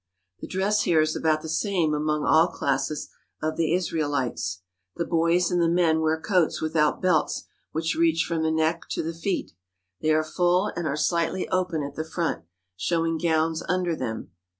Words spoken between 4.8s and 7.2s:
The boys and the men wear coats with out